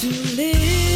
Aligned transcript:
to 0.00 0.08
live. 0.34 0.89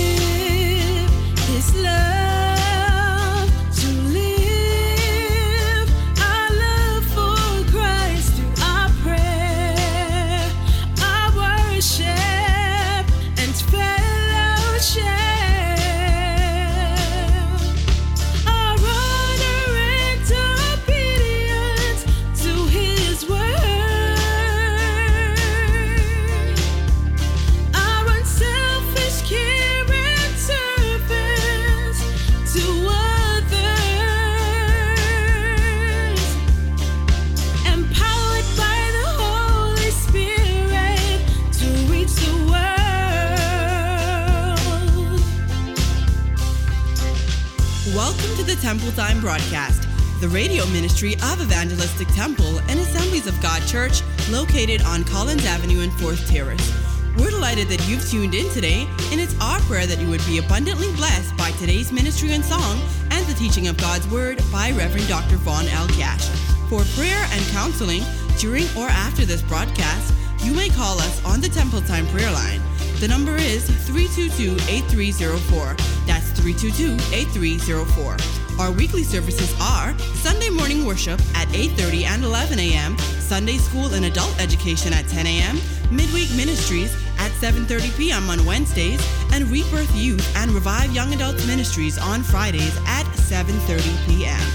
Temple 48.74 49.05
Time 49.05 49.20
broadcast, 49.20 49.87
the 50.20 50.27
radio 50.27 50.66
ministry 50.66 51.15
of 51.23 51.41
Evangelistic 51.41 52.09
Temple 52.09 52.59
and 52.69 52.80
Assemblies 52.80 53.28
of 53.28 53.41
God 53.41 53.65
Church, 53.69 54.02
located 54.30 54.82
on 54.82 55.05
Collins 55.05 55.46
Avenue 55.46 55.82
and 55.82 55.92
4th 55.92 56.28
Terrace. 56.28 56.74
We're 57.16 57.30
delighted 57.30 57.68
that 57.68 57.88
you've 57.88 58.05
tuned 58.10 58.34
in 58.34 58.51
today, 58.51 58.88
and 59.12 59.20
it's 59.20 59.41
our 59.41 59.60
prayer 59.60 59.87
that 59.87 60.01
you 60.01 60.09
would 60.09 60.27
be 60.27 60.38
abundantly 60.38 60.92
blessed 60.96 61.37
by 61.37 61.52
today's 61.52 61.93
ministry 61.93 62.32
and 62.32 62.45
song 62.45 62.80
and 63.13 63.24
the 63.26 63.35
teaching 63.35 63.68
of 63.68 63.76
God's 63.76 64.09
Word 64.09 64.43
by 64.51 64.73
Reverend 64.73 65.07
Dr. 65.07 65.37
Vaughn 65.37 65.69
L. 65.69 65.87
Cash. 65.91 66.27
For 66.69 66.83
prayer 66.98 67.25
and 67.31 67.47
counseling 67.53 68.03
during 68.41 68.65
or 68.77 68.89
after 68.89 69.25
this 69.25 69.43
broadcast, 69.43 70.13
you 70.43 70.53
may 70.53 70.69
call 70.69 70.98
us 70.98 71.25
on 71.25 71.41
the 71.41 71.48
Temple 71.48 71.83
Time 71.83 72.09
prayer 72.09 72.33
line. 72.33 72.61
The 72.98 73.07
number 73.07 73.37
is 73.37 73.70
322 73.87 74.57
8304. 74.69 75.77
That's 76.09 76.33
322 76.41 76.95
8304. 77.15 78.44
Our 78.59 78.71
weekly 78.71 79.03
services 79.03 79.53
are 79.61 79.99
Sunday 80.15 80.49
morning 80.49 80.87
worship 80.87 81.21
at 81.35 81.49
8:30 81.49 82.05
and 82.05 82.25
11 82.25 82.59
a.m., 82.61 82.97
Sunday 83.19 83.59
school 83.59 83.93
and 83.95 84.05
adult 84.05 84.41
education 84.41 84.93
at 84.93 85.09
10 85.09 85.27
a.m., 85.27 85.61
midweek 85.91 86.31
ministries 86.37 86.95
at 87.19 87.33
7:30 87.33 87.97
p.m. 87.99 88.31
on 88.31 88.45
Wednesdays, 88.47 89.01
and 89.33 89.51
Rebirth 89.51 89.95
Youth 89.97 90.25
and 90.37 90.53
Revive 90.53 90.93
Young 90.93 91.13
Adults 91.13 91.45
Ministries 91.47 91.99
on 91.99 92.23
Fridays 92.23 92.77
at 92.87 93.07
7:30 93.17 94.07
p.m. 94.07 94.47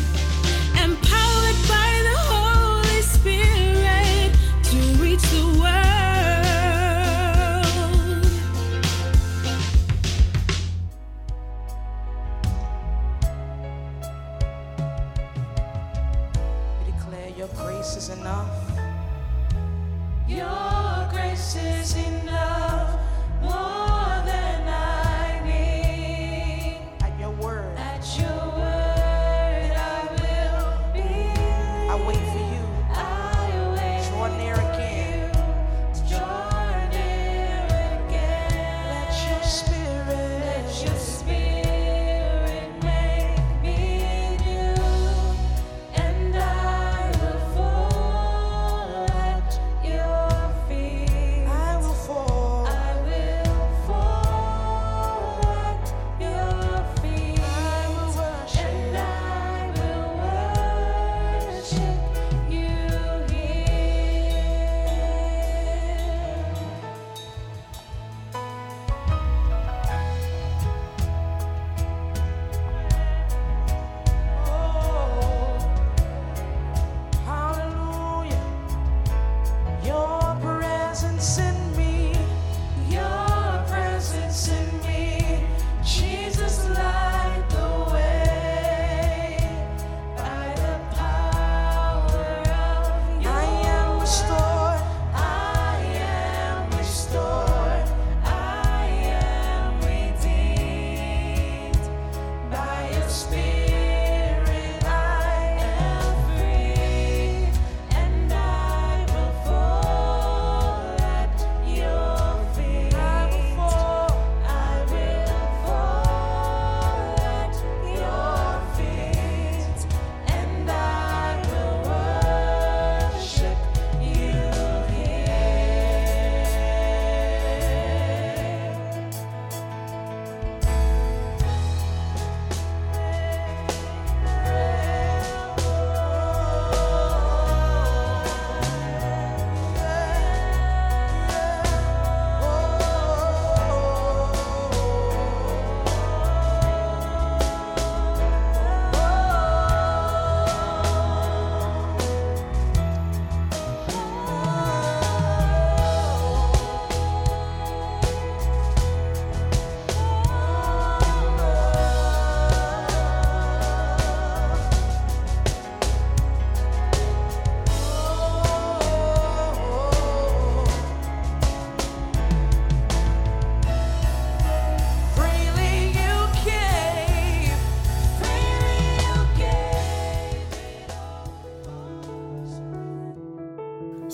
Empowered 0.81 1.18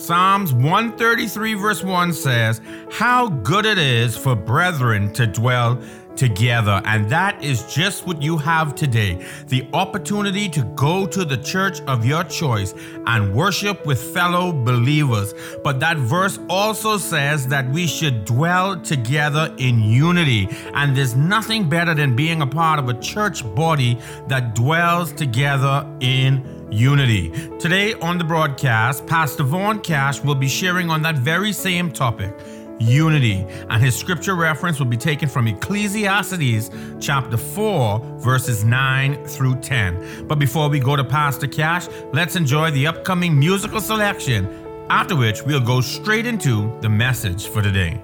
Psalms 0.06 0.54
133, 0.54 1.56
verse 1.56 1.84
1 1.84 2.14
says, 2.14 2.62
How 2.92 3.28
good 3.28 3.66
it 3.66 3.80
is 3.80 4.16
for 4.16 4.36
brethren 4.36 5.12
to 5.14 5.26
dwell 5.26 5.82
together. 6.16 6.80
And 6.86 7.10
that 7.10 7.44
is 7.44 7.64
just 7.74 8.06
what 8.06 8.22
you 8.22 8.38
have 8.38 8.76
today 8.76 9.26
the 9.48 9.68
opportunity 9.74 10.48
to 10.50 10.64
go 10.76 11.06
to 11.08 11.26
the 11.26 11.38
church 11.38 11.82
of 11.82 12.06
your 12.06 12.24
choice 12.24 12.74
and 13.08 13.34
worship 13.34 13.86
with 13.86 14.00
fellow 14.14 14.52
believers. 14.52 15.34
But 15.64 15.80
that 15.80 15.98
verse 15.98 16.40
also 16.50 16.98
says 16.98 17.48
that 17.48 17.68
we 17.72 17.88
should 17.88 18.26
dwell 18.26 18.80
together 18.80 19.54
in 19.58 19.82
unity. 19.82 20.48
And 20.74 20.96
there's 20.96 21.16
nothing 21.16 21.68
better 21.68 21.96
than 21.96 22.16
being 22.16 22.42
a 22.44 22.48
part 22.48 22.80
of 22.80 22.90
a 22.90 23.00
church 23.00 23.44
body 23.56 24.00
that 24.28 24.56
dwells 24.56 25.12
together 25.12 25.90
in 26.00 26.55
unity. 26.72 27.32
Today 27.60 27.94
on 27.96 28.18
the 28.18 28.24
broadcast, 28.24 29.06
Pastor 29.06 29.44
Vaughn 29.44 29.80
Cash 29.80 30.22
will 30.22 30.36
be 30.36 30.48
sharing 30.48 30.90
on 30.90 31.02
that 31.04 31.16
very 31.16 31.54
same 31.54 31.92
topic 31.92 32.34
unity. 32.80 33.46
And 33.70 33.82
his 33.82 33.96
scripture 33.96 34.36
reference 34.36 34.80
will 34.80 34.86
be 34.86 34.98
taken 34.98 35.30
from 35.30 35.48
Ecclesiastes 35.48 36.70
chapter 37.00 37.38
4, 37.38 38.00
verses 38.20 38.64
9 38.64 39.26
through 39.26 39.56
10. 39.62 40.28
But 40.28 40.40
before 40.40 40.70
we 40.70 40.80
go 40.80 40.96
to 40.96 41.04
Pastor 41.04 41.48
Cash, 41.48 41.88
let's 42.14 42.36
enjoy 42.36 42.72
the 42.72 42.88
upcoming 42.88 43.38
musical 43.38 43.80
selection, 43.80 44.48
after 44.90 45.16
which 45.16 45.44
we'll 45.44 45.60
go 45.60 45.82
straight 45.82 46.26
into 46.26 46.78
the 46.82 46.90
message 46.90 47.48
for 47.48 47.62
today. 47.62 48.02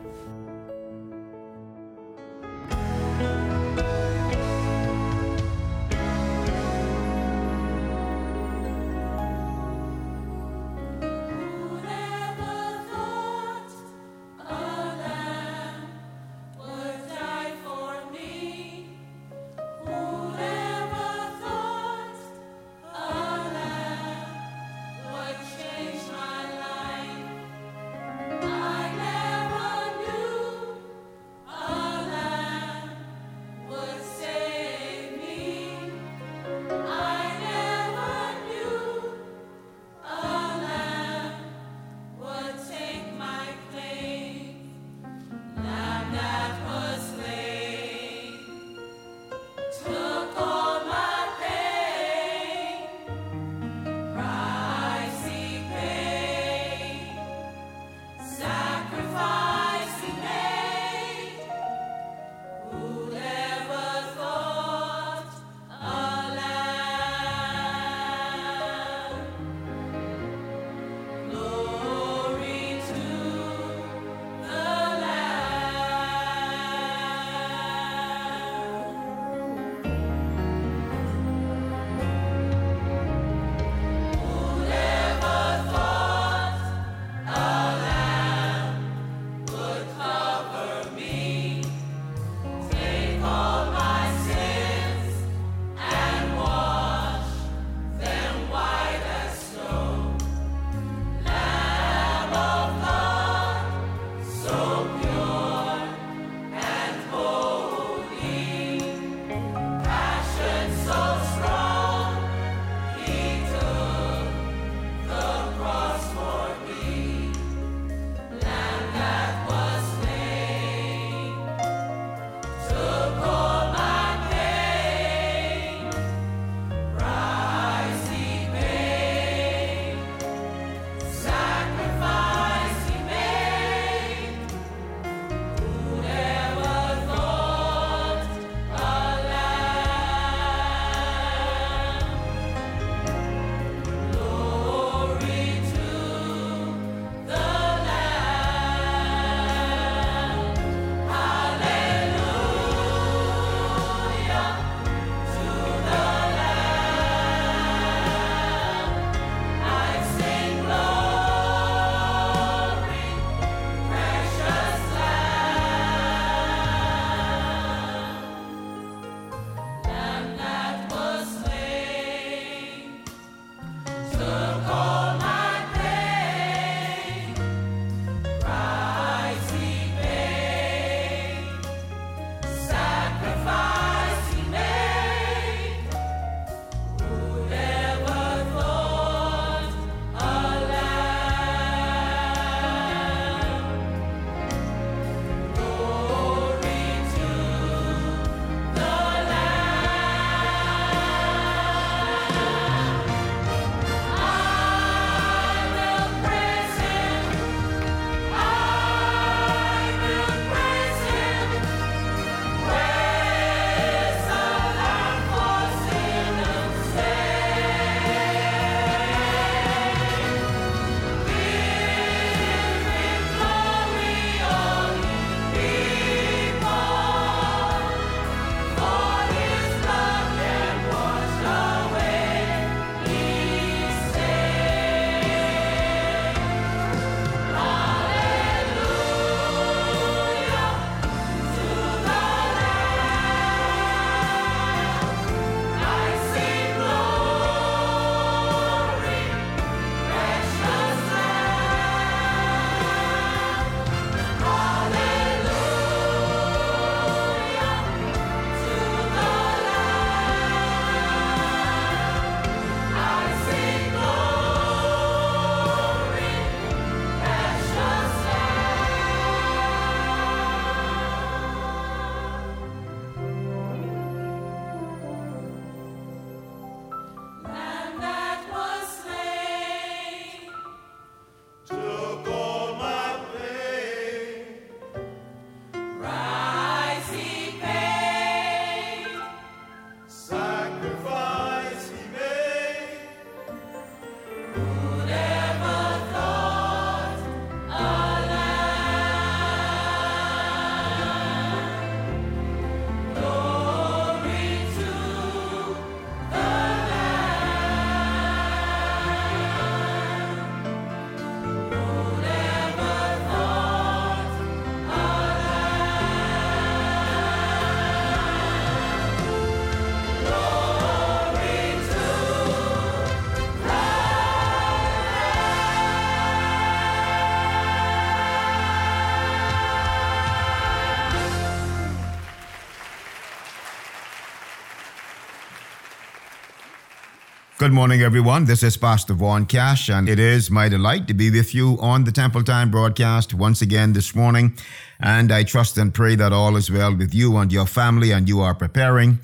Good 337.62 337.74
morning, 337.74 338.01
everyone. 338.01 338.46
This 338.46 338.63
is 338.63 338.75
Pastor 338.75 339.13
Vaughn 339.13 339.46
Cash, 339.46 339.88
and 339.88 340.10
it 340.10 340.18
is 340.18 340.50
my 340.50 340.68
delight 340.68 341.08
to 341.08 341.13
be 341.13 341.30
with 341.30 341.53
you 341.53 341.77
on 341.80 342.06
the 342.06 342.12
Temple 342.12 342.44
Time 342.44 342.72
broadcast 342.72 343.36
once 343.36 343.62
again 343.62 343.94
this 343.94 344.15
morning. 344.15 344.58
And 345.00 345.32
I 345.32 345.44
trust 345.44 345.77
and 345.77 345.94
pray 345.94 346.15
that 346.15 346.34
all 346.34 346.56
is 346.56 346.72
well 346.72 346.96
with 346.96 347.13
you 347.13 347.38
and 347.38 347.53
your 347.53 347.68
family, 347.68 348.10
and 348.10 348.27
you 348.27 348.41
are 348.41 348.56
preparing 348.56 349.20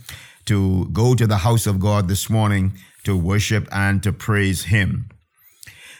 to 0.45 0.87
go 0.93 1.15
to 1.15 1.25
the 1.25 1.37
house 1.37 1.65
of 1.65 1.79
God 1.79 2.07
this 2.07 2.29
morning 2.29 2.77
to 3.05 3.17
worship 3.17 3.67
and 3.71 4.03
to 4.03 4.13
praise 4.13 4.65
Him. 4.65 5.09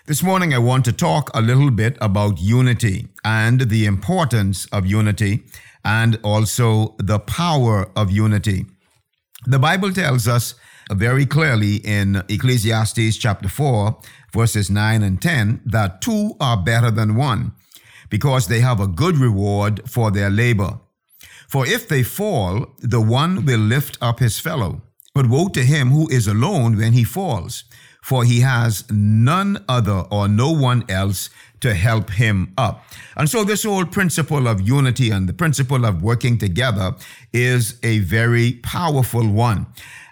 This 0.06 0.22
morning, 0.22 0.53
I 0.53 0.60
want 0.60 0.86
to 0.86 0.94
talk 0.94 1.32
a 1.34 1.41
little 1.41 1.72
bit 1.72 1.98
about 2.01 2.39
unity 2.39 3.08
and 3.25 3.62
the 3.62 3.88
importance 3.88 4.67
of 4.67 4.86
unity 4.86 5.44
and 5.84 6.20
also 6.22 6.96
the 7.00 7.17
power 7.17 7.89
of 7.96 8.12
unity. 8.12 8.67
The 9.48 9.58
Bible 9.58 9.91
tells 9.91 10.27
us 10.27 10.53
very 10.91 11.25
clearly 11.25 11.75
in 11.77 12.24
Ecclesiastes 12.29 13.17
chapter 13.17 13.50
4, 13.50 14.00
verses 14.32 14.70
9 14.70 15.03
and 15.03 15.22
10, 15.22 15.62
that 15.65 16.01
two 16.01 16.36
are 16.39 16.58
better 16.58 16.91
than 16.91 17.15
one, 17.15 17.53
because 18.10 18.48
they 18.48 18.62
have 18.62 18.79
a 18.79 18.88
good 18.88 19.17
reward 19.17 19.82
for 19.89 20.12
their 20.12 20.29
labor. 20.29 20.79
For 21.48 21.65
if 21.65 21.88
they 21.88 22.03
fall, 22.03 22.75
the 22.79 23.01
one 23.01 23.46
will 23.46 23.60
lift 23.60 23.98
up 24.01 24.20
his 24.20 24.39
fellow. 24.39 24.82
But 25.13 25.29
woe 25.29 25.48
to 25.50 25.63
him 25.63 25.89
who 25.89 26.08
is 26.10 26.27
alone 26.27 26.77
when 26.77 26.94
he 26.94 27.03
falls, 27.03 27.63
for 28.03 28.24
he 28.24 28.41
has 28.41 28.84
none 28.91 29.63
other 29.67 30.06
or 30.12 30.27
no 30.27 30.51
one 30.51 30.84
else 30.89 31.32
to 31.62 31.74
help 31.74 32.12
him 32.12 32.53
up. 32.58 32.86
And 33.15 33.27
so, 33.27 33.44
this 33.44 33.63
whole 33.63 33.86
principle 33.86 34.48
of 34.48 34.62
unity 34.62 35.10
and 35.10 35.27
the 35.27 35.34
principle 35.34 35.86
of 35.86 36.03
working 36.03 36.38
together 36.38 36.96
is 37.34 37.79
a 37.82 38.00
very 38.00 38.60
powerful 38.62 39.27
one. 39.27 39.65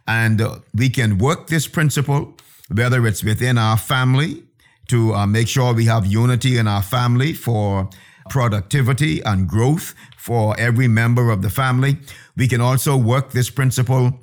And 0.08 0.42
uh, 0.42 0.60
we 0.74 0.90
can 0.90 1.18
work 1.18 1.48
this 1.48 1.68
principle, 1.68 2.36
whether 2.74 3.06
it's 3.08 3.24
within 3.24 3.58
our 3.58 3.78
family 3.78 4.44
to 4.88 5.14
uh, 5.14 5.26
make 5.26 5.48
sure 5.48 5.74
we 5.74 5.86
have 5.86 6.06
unity 6.06 6.58
in 6.58 6.68
our 6.68 6.84
family 6.84 7.34
for 7.34 7.90
productivity 8.30 9.22
and 9.24 9.48
growth 9.48 9.94
for 10.18 10.60
every 10.60 10.88
member 10.88 11.30
of 11.30 11.42
the 11.42 11.50
family. 11.50 11.98
We 12.36 12.48
can 12.48 12.62
also 12.62 12.98
work 12.98 13.32
this 13.32 13.50
principle 13.50 14.20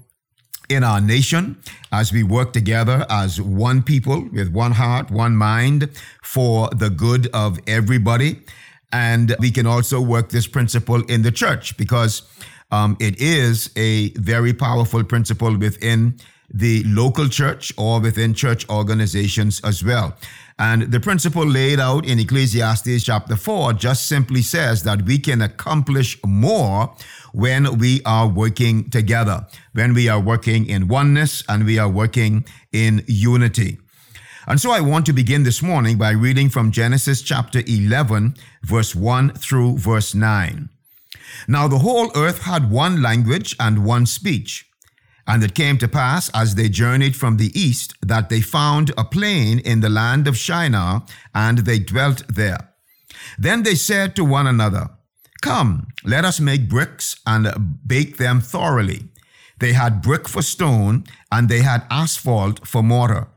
in 0.69 0.85
our 0.85 1.01
nation 1.01 1.57
as 1.91 2.12
we 2.12 2.23
work 2.23 2.53
together 2.53 3.05
as 3.11 3.41
one 3.41 3.83
people 3.83 4.29
with 4.33 4.53
one 4.53 4.73
heart, 4.73 5.11
one 5.11 5.37
mind 5.37 5.91
for 6.23 6.69
the 6.71 6.91
good 6.91 7.29
of 7.35 7.59
everybody. 7.67 8.41
And 8.93 9.35
we 9.39 9.51
can 9.51 9.67
also 9.67 10.01
work 10.01 10.31
this 10.31 10.47
principle 10.47 11.03
in 11.05 11.23
the 11.23 11.33
church 11.33 11.77
because 11.77 12.23
um, 12.73 12.97
it 12.99 13.21
is 13.21 13.71
a 13.76 14.11
very 14.14 14.52
powerful 14.52 15.05
principle 15.05 15.57
within 15.57 16.19
the 16.52 16.83
local 16.85 17.29
church 17.29 17.73
or 17.79 18.00
within 18.00 18.35
church 18.35 18.69
organizations 18.69 19.61
as 19.62 19.85
well. 19.85 20.17
And 20.59 20.83
the 20.83 21.00
principle 21.00 21.47
laid 21.47 21.81
out 21.81 22.07
in 22.07 22.19
Ecclesiastes 22.19 23.05
chapter 23.05 23.37
4 23.37 23.75
just 23.75 24.07
simply 24.07 24.43
says 24.43 24.83
that 24.83 25.02
we 25.02 25.19
can 25.19 25.43
accomplish 25.43 26.19
more 26.25 26.95
when 27.33 27.79
we 27.79 28.02
are 28.05 28.29
working 28.29 28.91
together, 28.91 29.47
when 29.73 29.95
we 29.95 30.09
are 30.09 30.21
working 30.21 30.67
in 30.67 30.88
oneness 30.88 31.43
and 31.49 31.64
we 31.64 31.79
are 31.79 31.88
working 31.88 32.45
in 32.73 33.02
unity. 33.07 33.79
And 34.47 34.61
so 34.61 34.73
I 34.73 34.81
want 34.81 35.07
to 35.07 35.12
begin 35.12 35.45
this 35.45 35.62
morning 35.62 35.99
by 35.99 36.11
reading 36.11 36.50
from 36.50 36.73
Genesis 36.73 37.23
chapter 37.23 37.62
11, 37.67 38.35
verse 38.62 38.95
1 38.95 39.35
through 39.35 39.79
verse 39.79 40.14
9. 40.14 40.69
Now 41.49 41.69
the 41.69 41.79
whole 41.79 42.11
earth 42.15 42.43
had 42.43 42.71
one 42.71 43.03
language 43.03 43.57
and 43.59 43.85
one 43.85 44.07
speech. 44.07 44.67
And 45.27 45.45
it 45.45 45.55
came 45.55 45.79
to 45.79 45.89
pass 45.89 46.31
as 46.35 46.55
they 46.55 46.69
journeyed 46.69 47.15
from 47.17 47.37
the 47.37 47.57
east 47.59 47.95
that 48.03 48.29
they 48.29 48.41
found 48.41 48.91
a 48.99 49.05
plain 49.05 49.61
in 49.61 49.81
the 49.81 49.89
land 49.89 50.27
of 50.27 50.37
Shinar, 50.37 51.05
and 51.35 51.59
they 51.59 51.79
dwelt 51.79 52.25
there. 52.29 52.71
Then 53.39 53.62
they 53.62 53.77
said 53.77 54.17
to 54.17 54.25
one 54.25 54.47
another, 54.47 54.91
Come, 55.41 55.89
let 56.05 56.25
us 56.25 56.41
make 56.41 56.69
bricks 56.69 57.21
and 57.27 57.79
bake 57.87 58.17
them 58.17 58.41
thoroughly. 58.41 59.09
They 59.59 59.75
had 59.75 60.03
brick 60.03 60.29
for 60.29 60.43
stone, 60.43 61.05
and 61.31 61.49
they 61.49 61.62
had 61.62 61.87
asphalt 61.89 62.67
for 62.67 62.83
mortar. 62.83 63.29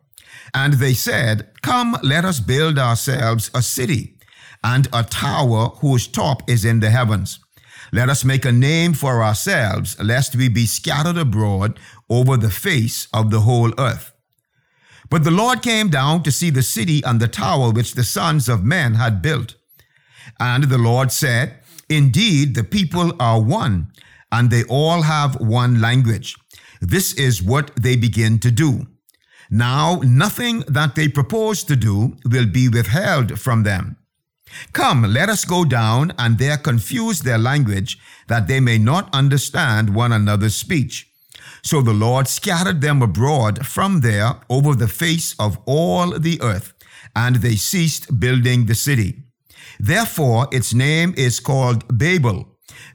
And 0.54 0.76
they 0.76 0.94
said, 0.94 1.52
Come, 1.62 1.98
let 2.02 2.26
us 2.26 2.40
build 2.40 2.80
ourselves 2.80 3.52
a 3.54 3.62
city, 3.62 4.18
and 4.64 4.88
a 4.92 5.04
tower 5.04 5.70
whose 5.82 6.08
top 6.08 6.50
is 6.50 6.66
in 6.66 6.80
the 6.80 6.90
heavens 6.90 7.45
let 7.96 8.10
us 8.10 8.26
make 8.26 8.44
a 8.44 8.52
name 8.52 8.94
for 8.94 9.24
ourselves, 9.24 9.98
lest 10.04 10.36
we 10.36 10.50
be 10.50 10.66
scattered 10.66 11.18
abroad 11.18 11.80
over 12.10 12.36
the 12.36 12.50
face 12.50 13.08
of 13.14 13.32
the 13.32 13.40
whole 13.40 13.72
earth. 13.80 14.12
But 15.10 15.24
the 15.24 15.32
Lord 15.32 15.62
came 15.62 15.88
down 15.88 16.22
to 16.24 16.32
see 16.32 16.50
the 16.50 16.62
city 16.62 17.02
and 17.06 17.22
the 17.22 17.30
tower 17.30 17.72
which 17.72 17.94
the 17.94 18.04
sons 18.04 18.50
of 18.50 18.66
men 18.66 18.96
had 18.96 19.22
built. 19.22 19.56
And 20.42 20.66
the 20.66 20.78
Lord 20.78 21.14
said, 21.14 21.62
Indeed, 21.88 22.56
the 22.56 22.66
people 22.66 23.14
are 23.18 23.42
one, 23.42 23.94
and 24.30 24.50
they 24.50 24.66
all 24.66 25.04
have 25.04 25.40
one 25.40 25.80
language. 25.80 26.36
This 26.82 27.14
is 27.14 27.42
what 27.42 27.74
they 27.78 27.96
begin 27.96 28.40
to 28.40 28.52
do. 28.52 28.88
Now, 29.50 30.02
nothing 30.04 30.66
that 30.68 30.96
they 30.96 31.08
propose 31.08 31.64
to 31.64 31.78
do 31.78 32.18
will 32.26 32.48
be 32.48 32.68
withheld 32.68 33.40
from 33.40 33.64
them. 33.64 33.96
Come, 34.74 35.04
let 35.04 35.30
us 35.30 35.46
go 35.46 35.66
down 35.66 36.14
and 36.18 36.38
there 36.38 36.58
confuse 36.58 37.22
their 37.22 37.38
language, 37.38 37.98
that 38.28 38.48
they 38.48 38.60
may 38.60 38.78
not 38.78 39.14
understand 39.14 39.96
one 39.96 40.12
another's 40.12 40.56
speech. 40.56 41.08
So 41.62 41.82
the 41.82 41.94
Lord 41.94 42.28
scattered 42.28 42.82
them 42.82 43.02
abroad 43.02 43.66
from 43.66 44.02
there 44.02 44.36
over 44.50 44.76
the 44.76 44.88
face 44.88 45.36
of 45.40 45.58
all 45.66 46.12
the 46.12 46.42
earth, 46.42 46.74
and 47.16 47.38
they 47.38 47.56
ceased 47.56 48.20
building 48.20 48.66
the 48.66 48.76
city. 48.76 49.24
Therefore, 49.80 50.48
its 50.52 50.74
name 50.74 51.14
is 51.18 51.40
called 51.40 51.98
Babel, 51.98 52.48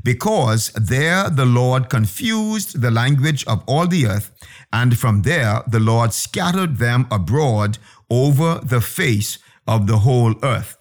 because 0.03 0.71
there 0.75 1.29
the 1.29 1.47
Lord 1.47 1.89
confused 1.89 2.81
the 2.81 2.91
language 2.91 3.45
of 3.47 3.63
all 3.67 3.87
the 3.87 4.07
earth, 4.07 4.31
and 4.73 4.97
from 4.99 5.23
there 5.23 5.63
the 5.67 5.81
Lord 5.81 6.13
scattered 6.13 6.79
them 6.79 7.07
abroad 7.11 7.79
over 8.09 8.61
the 8.63 8.81
face 8.81 9.39
of 9.67 9.87
the 9.87 9.99
whole 9.99 10.35
earth. 10.43 10.77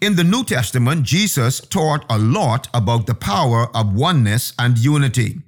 In 0.00 0.16
the 0.16 0.24
New 0.24 0.44
Testament, 0.44 1.02
Jesus 1.02 1.60
taught 1.60 2.06
a 2.08 2.18
lot 2.18 2.68
about 2.72 3.06
the 3.06 3.14
power 3.14 3.68
of 3.76 3.94
oneness 3.94 4.54
and 4.58 4.78
unity. 4.78 5.40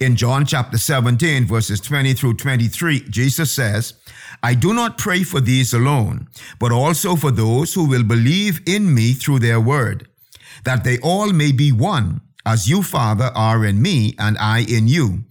In 0.00 0.16
John 0.16 0.44
chapter 0.46 0.78
17, 0.78 1.46
verses 1.46 1.80
20 1.80 2.14
through 2.14 2.34
23, 2.34 3.08
Jesus 3.08 3.52
says, 3.52 3.94
I 4.42 4.54
do 4.54 4.74
not 4.74 4.98
pray 4.98 5.22
for 5.22 5.40
these 5.40 5.72
alone, 5.72 6.26
but 6.58 6.72
also 6.72 7.14
for 7.14 7.30
those 7.30 7.74
who 7.74 7.88
will 7.88 8.02
believe 8.02 8.60
in 8.66 8.92
me 8.92 9.12
through 9.12 9.38
their 9.38 9.60
word, 9.60 10.08
that 10.64 10.82
they 10.82 10.98
all 10.98 11.32
may 11.32 11.52
be 11.52 11.70
one, 11.70 12.20
as 12.44 12.68
you, 12.68 12.82
Father, 12.82 13.30
are 13.34 13.64
in 13.64 13.80
me 13.80 14.16
and 14.18 14.36
I 14.38 14.60
in 14.68 14.88
you, 14.88 15.24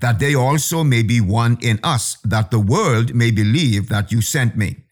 that 0.00 0.18
they 0.18 0.34
also 0.34 0.84
may 0.84 1.02
be 1.02 1.20
one 1.20 1.56
in 1.62 1.80
us, 1.82 2.18
that 2.24 2.50
the 2.50 2.60
world 2.60 3.14
may 3.14 3.30
believe 3.30 3.88
that 3.88 4.12
you 4.12 4.20
sent 4.20 4.56
me. 4.56 4.84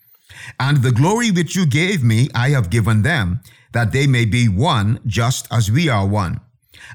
And 0.59 0.79
the 0.79 0.93
glory 0.93 1.31
which 1.31 1.57
you 1.57 1.67
gave 1.67 2.03
me, 2.03 2.29
I 2.35 2.51
have 2.51 2.71
given 2.71 3.03
them, 3.03 3.41
that 3.73 3.93
they 3.93 4.07
may 4.07 4.25
be 4.25 4.49
one 4.49 5.01
just 5.07 5.47
as 5.53 5.71
we 5.71 5.89
are 5.89 6.07
one. 6.07 6.41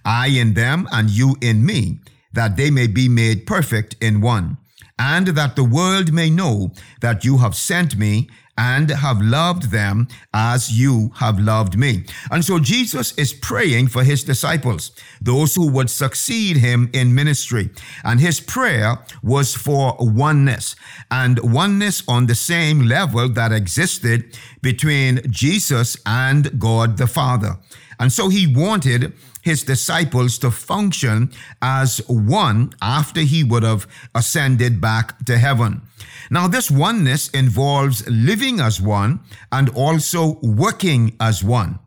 I 0.05 0.27
in 0.27 0.53
them 0.53 0.88
and 0.91 1.10
you 1.10 1.36
in 1.41 1.65
me, 1.65 2.00
that 2.33 2.57
they 2.57 2.72
may 2.72 2.88
be 2.88 3.07
made 3.10 3.45
perfect 3.45 3.95
in 4.01 4.22
one, 4.22 4.57
and 4.98 5.27
that 5.27 5.55
the 5.55 5.63
world 5.63 6.12
may 6.13 6.29
know 6.29 6.72
that 7.01 7.24
you 7.24 7.38
have 7.38 7.55
sent 7.55 7.95
me 7.95 8.29
and 8.57 8.89
have 8.89 9.22
loved 9.22 9.72
them 9.72 10.07
as 10.33 10.72
you 10.72 11.12
have 11.15 11.39
loved 11.39 11.77
me. 11.77 12.05
And 12.29 12.45
so 12.45 12.60
Jesus 12.60 13.17
is 13.17 13.33
praying 13.33 13.88
for 13.88 14.03
his 14.03 14.24
disciples, 14.24 14.91
those 15.22 15.55
who 15.55 15.72
would 15.72 15.89
succeed 15.89 16.57
him 16.57 16.89
in 16.93 17.15
ministry. 17.15 17.72
And 18.03 18.19
his 18.19 18.39
prayer 18.39 19.00
was 19.24 19.55
for 19.55 19.95
oneness 20.00 20.75
and 21.10 21.39
oneness 21.39 22.03
on 22.07 22.27
the 22.27 22.36
same 22.36 22.81
level 22.81 23.27
that 23.29 23.51
existed 23.51 24.38
between 24.62 25.22
Jesus 25.31 25.98
and 26.05 26.60
God 26.60 26.98
the 26.98 27.07
Father. 27.07 27.57
And 28.00 28.12
so 28.12 28.29
he 28.29 28.48
wanted 28.48 29.13
his 29.41 29.63
disciples 29.63 30.38
to 30.39 30.51
function 30.51 31.31
as 31.62 31.98
one 32.07 32.74
after 32.81 33.22
he 33.22 33.43
would 33.43 33.63
have 33.63 33.88
ascended 34.15 34.79
back 34.79 35.24
to 35.25 35.38
heaven. 35.38 35.81
Now, 36.29 36.47
this 36.47 36.71
oneness 36.71 37.29
involves 37.29 38.07
living 38.07 38.59
as 38.59 38.81
one 38.81 39.19
and 39.51 39.69
also 39.69 40.39
working 40.41 41.15
as 41.19 41.43
one. 41.43 41.79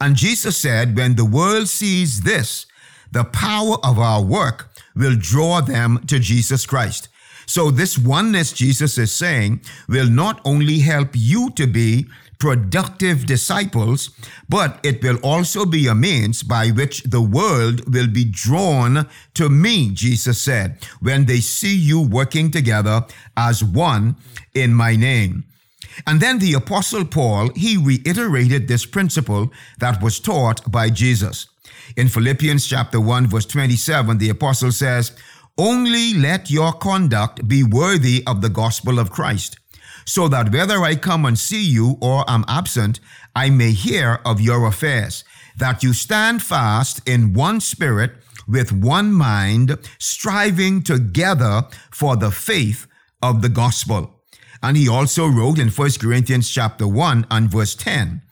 And 0.00 0.16
Jesus 0.16 0.56
said, 0.56 0.96
when 0.96 1.16
the 1.16 1.24
world 1.24 1.68
sees 1.68 2.22
this, 2.22 2.66
the 3.12 3.24
power 3.24 3.76
of 3.84 3.98
our 3.98 4.22
work 4.22 4.70
will 4.94 5.16
draw 5.18 5.60
them 5.60 6.00
to 6.06 6.18
Jesus 6.18 6.66
Christ. 6.66 7.08
So, 7.46 7.70
this 7.70 7.96
oneness, 7.96 8.52
Jesus 8.52 8.98
is 8.98 9.14
saying, 9.14 9.60
will 9.88 10.10
not 10.10 10.40
only 10.44 10.80
help 10.80 11.10
you 11.14 11.50
to 11.50 11.66
be 11.66 12.08
productive 12.38 13.26
disciples, 13.26 14.10
but 14.48 14.78
it 14.82 15.02
will 15.02 15.16
also 15.22 15.64
be 15.64 15.86
a 15.86 15.94
means 15.94 16.42
by 16.42 16.68
which 16.68 17.02
the 17.04 17.20
world 17.20 17.92
will 17.92 18.08
be 18.08 18.24
drawn 18.24 19.08
to 19.34 19.48
me, 19.48 19.90
Jesus 19.90 20.40
said, 20.40 20.78
when 21.00 21.26
they 21.26 21.40
see 21.40 21.74
you 21.74 22.00
working 22.00 22.50
together 22.50 23.04
as 23.36 23.64
one 23.64 24.16
in 24.54 24.74
my 24.74 24.96
name. 24.96 25.44
And 26.06 26.20
then 26.20 26.38
the 26.38 26.54
Apostle 26.54 27.06
Paul, 27.06 27.50
he 27.54 27.76
reiterated 27.76 28.68
this 28.68 28.84
principle 28.84 29.50
that 29.78 30.02
was 30.02 30.20
taught 30.20 30.70
by 30.70 30.90
Jesus. 30.90 31.46
In 31.96 32.08
Philippians 32.08 32.66
chapter 32.66 33.00
1, 33.00 33.28
verse 33.28 33.46
27, 33.46 34.18
the 34.18 34.28
Apostle 34.28 34.72
says, 34.72 35.12
Only 35.56 36.12
let 36.12 36.50
your 36.50 36.72
conduct 36.72 37.48
be 37.48 37.62
worthy 37.62 38.22
of 38.26 38.42
the 38.42 38.50
gospel 38.50 38.98
of 38.98 39.10
Christ 39.10 39.58
so 40.06 40.28
that 40.28 40.52
whether 40.52 40.82
I 40.82 40.94
come 40.94 41.24
and 41.24 41.38
see 41.38 41.62
you 41.62 41.98
or 42.00 42.28
am 42.28 42.44
absent, 42.48 43.00
I 43.34 43.50
may 43.50 43.72
hear 43.72 44.20
of 44.24 44.40
your 44.40 44.66
affairs, 44.66 45.24
that 45.58 45.82
you 45.82 45.92
stand 45.92 46.42
fast 46.42 47.06
in 47.06 47.34
one 47.34 47.60
spirit, 47.60 48.12
with 48.48 48.72
one 48.72 49.12
mind, 49.12 49.76
striving 49.98 50.82
together 50.82 51.62
for 51.90 52.16
the 52.16 52.30
faith 52.30 52.86
of 53.20 53.42
the 53.42 53.48
gospel. 53.48 54.22
And 54.62 54.76
he 54.76 54.88
also 54.88 55.26
wrote 55.26 55.58
in 55.58 55.68
1 55.68 55.90
Corinthians 56.00 56.48
chapter 56.50 56.86
1 56.86 57.26
and 57.30 57.50
verse 57.50 57.74
10, 57.74 58.22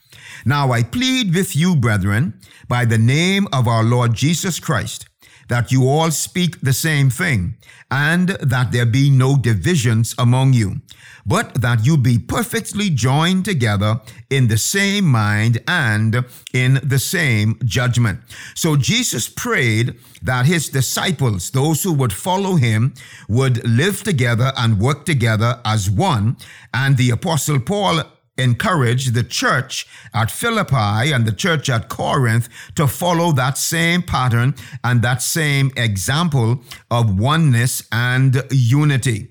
Now 0.45 0.73
I 0.73 0.83
plead 0.83 1.35
with 1.35 1.57
you, 1.57 1.75
brethren, 1.75 2.41
by 2.69 2.85
the 2.85 2.99
name 2.99 3.49
of 3.53 3.67
our 3.67 3.83
Lord 3.83 4.15
Jesus 4.15 4.61
Christ, 4.61 5.07
that 5.49 5.73
you 5.73 5.89
all 5.89 6.11
speak 6.11 6.61
the 6.61 6.73
same 6.73 7.11
thing, 7.11 7.57
and 7.91 8.29
that 8.29 8.73
there 8.73 8.87
be 8.87 9.11
no 9.11 9.37
divisions 9.37 10.15
among 10.19 10.53
you, 10.53 10.81
but 11.27 11.55
that 11.61 11.85
you 11.85 11.97
be 11.97 12.19
perfectly 12.19 12.91
joined 12.91 13.45
together 13.45 14.01
in 14.31 14.49
the 14.49 14.59
same 14.59 15.05
mind 15.05 15.63
and 15.69 16.25
in 16.53 16.81
the 16.83 16.99
same 16.99 17.59
judgment. 17.65 18.21
So 18.55 18.77
Jesus 18.77 19.29
prayed 19.29 19.99
that 20.23 20.47
his 20.47 20.69
disciples, 20.69 21.51
those 21.51 21.83
who 21.83 21.93
would 21.93 22.13
follow 22.13 22.57
him, 22.57 22.95
would 23.29 23.67
live 23.67 24.03
together 24.03 24.53
and 24.57 24.81
work 24.81 25.05
together 25.05 25.61
as 25.65 25.91
one. 25.91 26.37
And 26.73 26.97
the 26.97 27.11
apostle 27.11 27.61
Paul 27.61 28.03
encourage 28.37 29.13
the 29.13 29.23
church 29.23 29.87
at 30.13 30.31
Philippi 30.31 31.13
and 31.13 31.27
the 31.27 31.33
church 31.33 31.69
at 31.69 31.89
Corinth 31.89 32.49
to 32.75 32.87
follow 32.87 33.33
that 33.33 33.57
same 33.59 34.03
pattern 34.03 34.55
and 34.83 35.03
that 35.03 35.23
same 35.23 35.71
example 35.77 36.61
of 36.91 37.19
oneness 37.19 37.83
and 37.93 38.43
unity. 38.51 39.29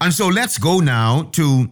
And 0.00 0.12
so 0.12 0.26
let's 0.26 0.58
go 0.58 0.80
now 0.80 1.30
to 1.32 1.70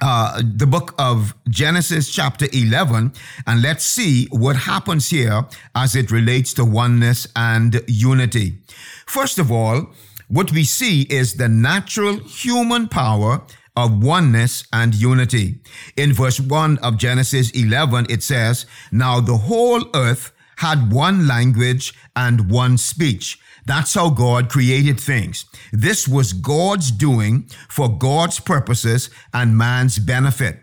uh, 0.00 0.42
the 0.42 0.66
book 0.66 0.94
of 0.98 1.34
Genesis, 1.48 2.12
chapter 2.12 2.46
11, 2.52 3.12
and 3.46 3.62
let's 3.62 3.84
see 3.84 4.26
what 4.30 4.54
happens 4.54 5.10
here 5.10 5.44
as 5.74 5.96
it 5.96 6.10
relates 6.10 6.54
to 6.54 6.64
oneness 6.64 7.26
and 7.34 7.82
unity. 7.88 8.58
First 9.06 9.38
of 9.38 9.50
all, 9.50 9.90
what 10.28 10.52
we 10.52 10.62
see 10.62 11.02
is 11.02 11.34
the 11.34 11.48
natural 11.48 12.18
human 12.18 12.86
power 12.86 13.42
of 13.78 14.02
oneness 14.02 14.64
and 14.72 14.92
unity. 14.92 15.60
In 15.96 16.12
verse 16.12 16.40
1 16.40 16.78
of 16.78 16.98
Genesis 16.98 17.50
11, 17.52 18.06
it 18.10 18.24
says, 18.24 18.66
Now 18.90 19.20
the 19.20 19.36
whole 19.36 19.84
earth 19.94 20.32
had 20.56 20.92
one 20.92 21.28
language 21.28 21.94
and 22.16 22.50
one 22.50 22.76
speech. 22.76 23.38
That's 23.66 23.94
how 23.94 24.10
God 24.10 24.48
created 24.48 24.98
things. 24.98 25.44
This 25.72 26.08
was 26.08 26.32
God's 26.32 26.90
doing 26.90 27.48
for 27.68 27.88
God's 27.88 28.40
purposes 28.40 29.10
and 29.32 29.56
man's 29.56 30.00
benefit. 30.00 30.58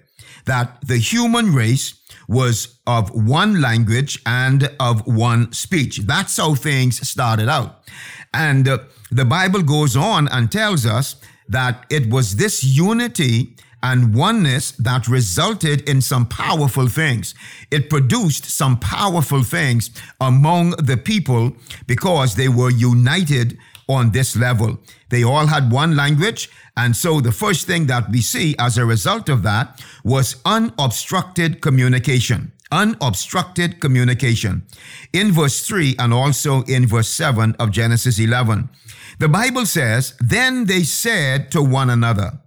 That 0.46 0.86
the 0.86 0.98
human 0.98 1.54
race 1.54 1.94
was 2.28 2.80
of 2.86 3.10
one 3.12 3.62
language 3.62 4.22
and 4.26 4.70
of 4.78 5.08
one 5.08 5.54
speech. 5.54 6.00
That's 6.00 6.36
how 6.36 6.56
things 6.56 7.08
started 7.08 7.48
out. 7.48 7.84
And 8.34 8.68
uh, 8.68 8.80
the 9.10 9.24
Bible 9.24 9.62
goes 9.62 9.96
on 9.96 10.28
and 10.28 10.52
tells 10.52 10.86
us 10.86 11.16
that 11.48 11.86
it 11.90 12.10
was 12.10 12.36
this 12.36 12.64
unity 12.64 13.56
and 13.84 14.16
oneness 14.16 14.72
that 14.72 15.08
resulted 15.08 15.88
in 15.88 16.02
some 16.02 16.26
powerful 16.26 16.88
things. 16.88 17.36
It 17.70 17.90
produced 17.90 18.46
some 18.46 18.80
powerful 18.80 19.44
things 19.44 19.92
among 20.20 20.72
the 20.72 20.98
people 20.98 21.56
because 21.86 22.34
they 22.36 22.50
were 22.50 22.72
united 22.72 23.58
on 23.88 24.12
this 24.12 24.36
level. 24.36 24.80
They 25.10 25.24
all 25.24 25.46
had 25.46 25.72
one 25.72 25.96
language. 25.96 26.50
And 26.76 26.96
so 26.96 27.22
the 27.22 27.32
first 27.32 27.68
thing 27.68 27.86
that 27.86 28.10
we 28.10 28.22
see 28.22 28.56
as 28.58 28.78
a 28.78 28.86
result 28.86 29.30
of 29.30 29.44
that 29.44 29.84
was 30.04 30.42
unobstructed 30.46 31.62
communication. 31.62 32.52
Unobstructed 32.72 33.80
communication. 33.80 34.64
In 35.14 35.32
verse 35.32 35.66
3 35.66 35.96
and 36.00 36.14
also 36.14 36.64
in 36.64 36.88
verse 36.88 37.10
7 37.10 37.56
of 37.60 37.72
Genesis 37.72 38.20
11. 38.20 38.70
The 39.20 39.30
Bible 39.30 39.66
says, 39.66 40.16
Then 40.20 40.66
they 40.66 40.84
said 40.84 41.52
to 41.52 41.62
one 41.62 41.90
another, 41.90 42.40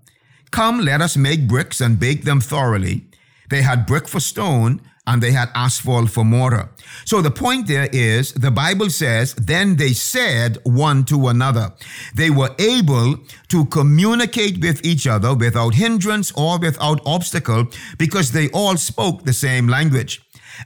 Come, 0.51 0.81
let 0.81 1.01
us 1.01 1.17
make 1.17 1.49
bricks 1.49 1.81
and 1.81 2.01
bake 2.01 2.25
them 2.25 2.41
thoroughly. 2.41 3.07
They 3.51 3.63
had 3.63 3.87
brick 3.87 4.09
for 4.09 4.21
stone, 4.21 4.81
and 5.09 5.23
they 5.23 5.33
had 5.33 5.49
asphalt 5.55 6.11
for 6.11 6.25
mortar. 6.25 6.69
So 7.05 7.23
the 7.23 7.31
point 7.31 7.67
there 7.67 7.89
is 7.93 8.33
the 8.35 8.51
Bible 8.51 8.91
says, 8.91 9.35
then 9.35 9.77
they 9.77 9.93
said 9.95 10.59
one 10.65 11.05
to 11.07 11.29
another. 11.29 11.73
They 12.15 12.31
were 12.31 12.55
able 12.59 13.17
to 13.49 13.65
communicate 13.67 14.61
with 14.61 14.85
each 14.85 15.07
other 15.07 15.35
without 15.35 15.75
hindrance 15.75 16.31
or 16.33 16.59
without 16.59 17.01
obstacle 17.07 17.69
because 17.97 18.33
they 18.33 18.51
all 18.51 18.77
spoke 18.77 19.25
the 19.25 19.33
same 19.33 19.67
language. 19.67 20.21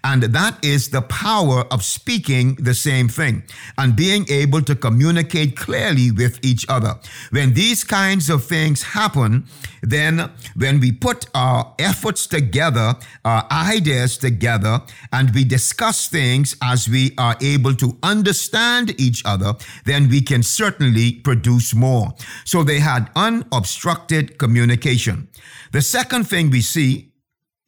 And 0.04 0.22
that 0.22 0.64
is 0.64 0.90
the 0.90 1.02
power 1.02 1.64
of 1.70 1.84
speaking 1.84 2.54
the 2.56 2.74
same 2.74 3.08
thing 3.08 3.42
and 3.78 3.96
being 3.96 4.26
able 4.28 4.62
to 4.62 4.74
communicate 4.74 5.56
clearly 5.56 6.10
with 6.10 6.38
each 6.44 6.66
other. 6.68 6.98
When 7.30 7.54
these 7.54 7.84
kinds 7.84 8.30
of 8.30 8.44
things 8.44 8.82
happen, 8.82 9.46
then 9.82 10.30
when 10.54 10.80
we 10.80 10.92
put 10.92 11.26
our 11.34 11.74
efforts 11.78 12.26
together, 12.26 12.94
our 13.24 13.46
ideas 13.50 14.16
together, 14.16 14.80
and 15.12 15.34
we 15.34 15.44
discuss 15.44 16.08
things 16.08 16.56
as 16.62 16.88
we 16.88 17.12
are 17.18 17.36
able 17.40 17.74
to 17.74 17.98
understand 18.02 18.98
each 19.00 19.22
other, 19.24 19.54
then 19.84 20.08
we 20.08 20.20
can 20.20 20.42
certainly 20.42 21.12
produce 21.12 21.74
more. 21.74 22.14
So 22.44 22.62
they 22.62 22.80
had 22.80 23.10
unobstructed 23.16 24.38
communication. 24.38 25.28
The 25.72 25.82
second 25.82 26.24
thing 26.24 26.50
we 26.50 26.60
see 26.60 27.11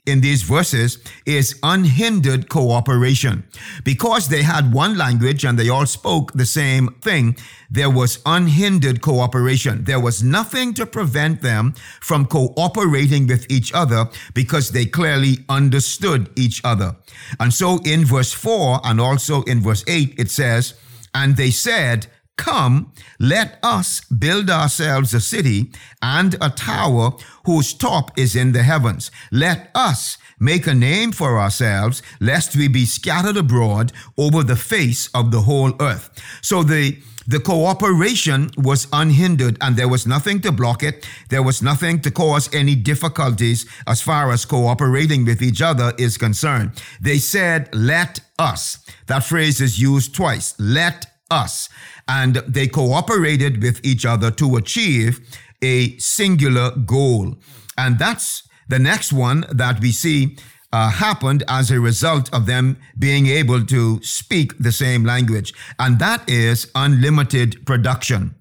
in 0.06 0.20
these 0.20 0.42
verses 0.42 0.98
is 1.24 1.58
unhindered 1.62 2.48
cooperation. 2.48 3.44
Because 3.84 4.28
they 4.28 4.42
had 4.42 4.72
one 4.72 4.98
language 4.98 5.44
and 5.44 5.58
they 5.58 5.68
all 5.68 5.86
spoke 5.86 6.32
the 6.32 6.44
same 6.44 6.88
thing, 7.00 7.36
there 7.70 7.90
was 7.90 8.20
unhindered 8.26 9.00
cooperation. 9.00 9.84
There 9.84 10.00
was 10.00 10.22
nothing 10.22 10.74
to 10.74 10.84
prevent 10.84 11.40
them 11.40 11.72
from 12.00 12.26
cooperating 12.26 13.26
with 13.26 13.50
each 13.50 13.72
other 13.72 14.06
because 14.34 14.70
they 14.70 14.84
clearly 14.84 15.38
understood 15.48 16.30
each 16.36 16.60
other. 16.64 16.96
And 17.40 17.52
so 17.52 17.80
in 17.84 18.04
verse 18.04 18.32
4 18.32 18.80
and 18.84 19.00
also 19.00 19.42
in 19.44 19.60
verse 19.60 19.84
8, 19.88 20.14
it 20.18 20.30
says, 20.30 20.74
And 21.14 21.36
they 21.36 21.50
said, 21.50 22.08
Come, 22.36 22.92
let 23.20 23.58
us 23.62 24.00
build 24.06 24.50
ourselves 24.50 25.14
a 25.14 25.20
city 25.20 25.70
and 26.02 26.34
a 26.40 26.50
tower 26.50 27.12
whose 27.44 27.72
top 27.72 28.18
is 28.18 28.34
in 28.34 28.52
the 28.52 28.62
heavens. 28.62 29.10
Let 29.30 29.70
us 29.74 30.18
make 30.40 30.66
a 30.66 30.74
name 30.74 31.12
for 31.12 31.38
ourselves, 31.38 32.02
lest 32.20 32.56
we 32.56 32.68
be 32.68 32.86
scattered 32.86 33.36
abroad 33.36 33.92
over 34.18 34.42
the 34.42 34.56
face 34.56 35.08
of 35.14 35.30
the 35.30 35.42
whole 35.42 35.72
earth. 35.80 36.10
So 36.42 36.62
the 36.62 36.98
the 37.26 37.40
cooperation 37.40 38.50
was 38.58 38.86
unhindered 38.92 39.56
and 39.62 39.76
there 39.76 39.88
was 39.88 40.06
nothing 40.06 40.42
to 40.42 40.52
block 40.52 40.82
it. 40.82 41.08
There 41.30 41.42
was 41.42 41.62
nothing 41.62 42.02
to 42.02 42.10
cause 42.10 42.52
any 42.52 42.74
difficulties 42.74 43.64
as 43.86 44.02
far 44.02 44.30
as 44.30 44.44
cooperating 44.44 45.24
with 45.24 45.40
each 45.40 45.62
other 45.62 45.94
is 45.96 46.18
concerned. 46.18 46.72
They 47.00 47.16
said, 47.16 47.74
let 47.74 48.20
us. 48.38 48.84
That 49.06 49.24
phrase 49.24 49.62
is 49.62 49.80
used 49.80 50.14
twice. 50.14 50.54
Let 50.58 51.06
us. 51.30 51.68
And 52.06 52.36
they 52.46 52.68
cooperated 52.68 53.62
with 53.62 53.84
each 53.84 54.04
other 54.04 54.30
to 54.32 54.56
achieve 54.56 55.20
a 55.62 55.96
singular 55.98 56.70
goal. 56.70 57.36
And 57.76 57.98
that's 57.98 58.46
the 58.68 58.78
next 58.78 59.12
one 59.12 59.46
that 59.50 59.80
we 59.80 59.92
see 59.92 60.36
uh, 60.72 60.90
happened 60.90 61.44
as 61.46 61.70
a 61.70 61.78
result 61.78 62.32
of 62.34 62.46
them 62.46 62.76
being 62.98 63.26
able 63.26 63.64
to 63.64 64.02
speak 64.02 64.58
the 64.58 64.72
same 64.72 65.04
language. 65.04 65.54
And 65.78 65.98
that 66.00 66.28
is 66.28 66.70
unlimited 66.74 67.64
production. 67.64 68.34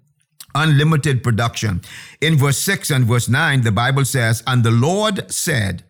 Unlimited 0.55 1.23
production. 1.23 1.81
In 2.21 2.37
verse 2.37 2.57
6 2.57 2.89
and 2.91 3.05
verse 3.05 3.29
9, 3.29 3.61
the 3.61 3.71
Bible 3.71 4.05
says, 4.05 4.43
And 4.47 4.63
the 4.63 4.71
Lord 4.71 5.31
said, 5.31 5.83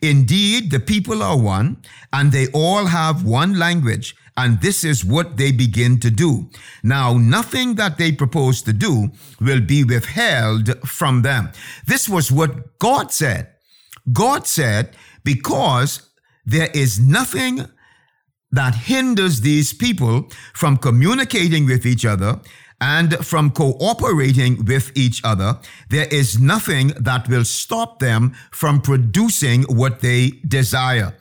Indeed, 0.00 0.70
the 0.70 0.80
people 0.80 1.22
are 1.22 1.38
one, 1.38 1.82
and 2.12 2.30
they 2.30 2.46
all 2.48 2.86
have 2.86 3.24
one 3.24 3.58
language, 3.58 4.14
and 4.38 4.60
this 4.60 4.84
is 4.84 5.04
what 5.04 5.36
they 5.36 5.50
begin 5.50 5.98
to 5.98 6.10
do. 6.10 6.48
Now, 6.84 7.14
nothing 7.14 7.74
that 7.74 7.98
they 7.98 8.12
propose 8.12 8.62
to 8.62 8.72
do 8.72 9.10
will 9.40 9.60
be 9.60 9.82
withheld 9.82 10.78
from 10.88 11.22
them. 11.22 11.50
This 11.88 12.08
was 12.08 12.30
what 12.30 12.78
God 12.78 13.10
said. 13.10 13.48
God 14.12 14.46
said, 14.46 14.94
because 15.24 16.08
there 16.46 16.70
is 16.72 17.00
nothing 17.00 17.66
that 18.52 18.76
hinders 18.76 19.40
these 19.40 19.72
people 19.72 20.28
from 20.54 20.76
communicating 20.76 21.66
with 21.66 21.84
each 21.84 22.04
other 22.06 22.40
and 22.80 23.14
from 23.26 23.50
cooperating 23.50 24.64
with 24.64 24.92
each 24.96 25.20
other, 25.24 25.58
there 25.90 26.06
is 26.12 26.40
nothing 26.40 26.92
that 27.00 27.28
will 27.28 27.44
stop 27.44 27.98
them 27.98 28.36
from 28.52 28.80
producing 28.80 29.64
what 29.64 30.00
they 30.00 30.30
desire. 30.46 31.12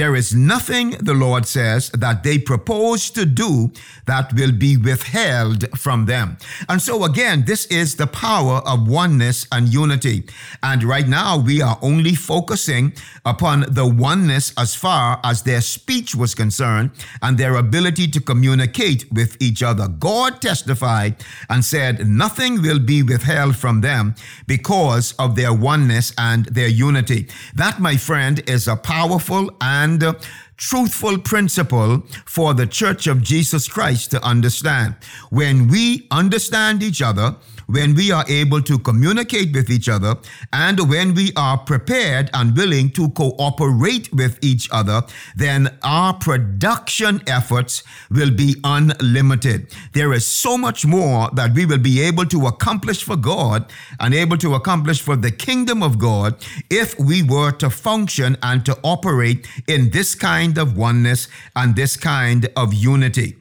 There 0.00 0.16
is 0.16 0.34
nothing, 0.34 0.92
the 0.92 1.12
Lord 1.12 1.44
says, 1.44 1.90
that 1.90 2.22
they 2.22 2.38
propose 2.38 3.10
to 3.10 3.26
do 3.26 3.70
that 4.06 4.32
will 4.32 4.50
be 4.50 4.78
withheld 4.78 5.78
from 5.78 6.06
them. 6.06 6.38
And 6.70 6.80
so, 6.80 7.04
again, 7.04 7.44
this 7.46 7.66
is 7.66 7.96
the 7.96 8.06
power 8.06 8.62
of 8.66 8.88
oneness 8.88 9.46
and 9.52 9.68
unity. 9.68 10.24
And 10.62 10.82
right 10.84 11.06
now, 11.06 11.36
we 11.36 11.60
are 11.60 11.78
only 11.82 12.14
focusing 12.14 12.94
upon 13.26 13.66
the 13.68 13.86
oneness 13.86 14.54
as 14.56 14.74
far 14.74 15.20
as 15.22 15.42
their 15.42 15.60
speech 15.60 16.14
was 16.14 16.34
concerned 16.34 16.92
and 17.20 17.36
their 17.36 17.56
ability 17.56 18.08
to 18.08 18.20
communicate 18.22 19.04
with 19.12 19.36
each 19.38 19.62
other. 19.62 19.86
God 19.86 20.40
testified 20.40 21.16
and 21.50 21.62
said, 21.62 22.08
Nothing 22.08 22.62
will 22.62 22.78
be 22.78 23.02
withheld 23.02 23.54
from 23.54 23.82
them 23.82 24.14
because 24.46 25.12
of 25.18 25.36
their 25.36 25.52
oneness 25.52 26.14
and 26.16 26.46
their 26.46 26.68
unity. 26.68 27.28
That, 27.54 27.80
my 27.80 27.98
friend, 27.98 28.42
is 28.48 28.66
a 28.66 28.76
powerful 28.76 29.50
and 29.60 29.89
and 29.90 30.16
truthful 30.56 31.18
principle 31.18 32.04
for 32.26 32.54
the 32.54 32.66
Church 32.66 33.06
of 33.06 33.22
Jesus 33.22 33.66
Christ 33.66 34.10
to 34.10 34.22
understand. 34.22 34.94
When 35.30 35.68
we 35.68 36.06
understand 36.10 36.82
each 36.82 37.00
other, 37.00 37.36
when 37.70 37.94
we 37.94 38.10
are 38.10 38.24
able 38.28 38.60
to 38.62 38.78
communicate 38.78 39.52
with 39.52 39.70
each 39.70 39.88
other, 39.88 40.16
and 40.52 40.88
when 40.88 41.14
we 41.14 41.32
are 41.36 41.58
prepared 41.58 42.30
and 42.34 42.56
willing 42.56 42.90
to 42.90 43.08
cooperate 43.10 44.12
with 44.12 44.38
each 44.42 44.68
other, 44.70 45.02
then 45.36 45.68
our 45.82 46.14
production 46.14 47.22
efforts 47.26 47.82
will 48.10 48.30
be 48.30 48.56
unlimited. 48.64 49.72
There 49.92 50.12
is 50.12 50.26
so 50.26 50.58
much 50.58 50.84
more 50.84 51.30
that 51.34 51.54
we 51.54 51.66
will 51.66 51.78
be 51.78 52.00
able 52.00 52.26
to 52.26 52.46
accomplish 52.46 53.02
for 53.02 53.16
God 53.16 53.72
and 53.98 54.14
able 54.14 54.36
to 54.38 54.54
accomplish 54.54 55.00
for 55.00 55.16
the 55.16 55.30
kingdom 55.30 55.82
of 55.82 55.98
God 55.98 56.34
if 56.70 56.98
we 56.98 57.22
were 57.22 57.52
to 57.52 57.70
function 57.70 58.36
and 58.42 58.64
to 58.66 58.78
operate 58.82 59.46
in 59.66 59.90
this 59.90 60.14
kind 60.14 60.58
of 60.58 60.76
oneness 60.76 61.28
and 61.54 61.76
this 61.76 61.96
kind 61.96 62.48
of 62.56 62.74
unity. 62.74 63.36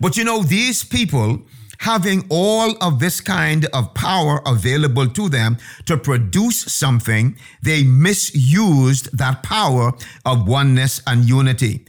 But 0.00 0.16
you 0.16 0.24
know, 0.24 0.42
these 0.42 0.84
people, 0.84 1.42
having 1.80 2.24
all 2.28 2.76
of 2.82 2.98
this 2.98 3.20
kind 3.20 3.66
of 3.72 3.94
power 3.94 4.42
available 4.46 5.08
to 5.08 5.28
them 5.28 5.56
to 5.86 5.96
produce 5.96 6.60
something, 6.72 7.36
they 7.62 7.82
misused 7.82 9.16
that 9.16 9.42
power 9.42 9.92
of 10.24 10.46
oneness 10.46 11.02
and 11.06 11.24
unity. 11.24 11.84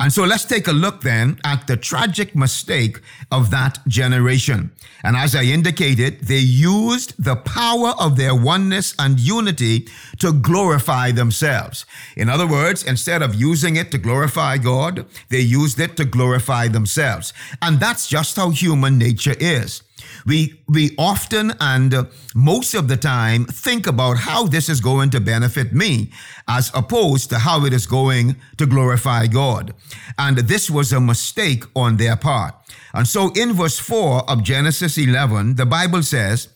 And 0.00 0.12
so 0.12 0.24
let's 0.24 0.44
take 0.44 0.68
a 0.68 0.72
look 0.72 1.02
then 1.02 1.38
at 1.44 1.66
the 1.66 1.76
tragic 1.76 2.34
mistake 2.34 3.00
of 3.30 3.50
that 3.50 3.78
generation. 3.86 4.72
And 5.04 5.16
as 5.16 5.34
I 5.34 5.42
indicated, 5.42 6.20
they 6.20 6.38
used 6.38 7.22
the 7.22 7.36
power 7.36 7.94
of 7.98 8.16
their 8.16 8.34
oneness 8.34 8.94
and 8.98 9.18
unity 9.18 9.88
to 10.18 10.32
glorify 10.32 11.10
themselves. 11.10 11.86
In 12.16 12.28
other 12.28 12.46
words, 12.46 12.84
instead 12.84 13.22
of 13.22 13.34
using 13.34 13.76
it 13.76 13.90
to 13.90 13.98
glorify 13.98 14.58
God, 14.58 15.06
they 15.28 15.40
used 15.40 15.80
it 15.80 15.96
to 15.96 16.04
glorify 16.04 16.68
themselves. 16.68 17.32
And 17.60 17.80
that's 17.80 18.08
just 18.08 18.36
how 18.36 18.50
human 18.50 18.98
nature 18.98 19.34
is. 19.38 19.82
We, 20.26 20.62
we 20.68 20.94
often 20.98 21.52
and 21.60 21.94
uh, 21.94 22.04
most 22.34 22.74
of 22.74 22.88
the 22.88 22.96
time 22.96 23.44
think 23.46 23.86
about 23.86 24.18
how 24.18 24.46
this 24.46 24.68
is 24.68 24.80
going 24.80 25.10
to 25.10 25.20
benefit 25.20 25.72
me 25.72 26.12
as 26.48 26.70
opposed 26.74 27.30
to 27.30 27.38
how 27.38 27.64
it 27.64 27.72
is 27.72 27.86
going 27.86 28.36
to 28.58 28.66
glorify 28.66 29.26
God. 29.26 29.74
And 30.18 30.38
this 30.38 30.70
was 30.70 30.92
a 30.92 31.00
mistake 31.00 31.64
on 31.74 31.96
their 31.96 32.16
part. 32.16 32.54
And 32.94 33.06
so 33.06 33.30
in 33.34 33.54
verse 33.54 33.78
4 33.78 34.30
of 34.30 34.42
Genesis 34.42 34.98
11, 34.98 35.56
the 35.56 35.66
Bible 35.66 36.02
says, 36.02 36.48